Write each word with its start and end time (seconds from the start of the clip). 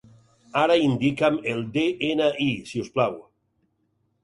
Ara 0.61 0.77
indica'm 0.85 1.37
el 1.51 1.61
de-ena-i, 1.77 2.49
si 2.73 2.85
us 2.87 2.93
plau. 2.99 3.17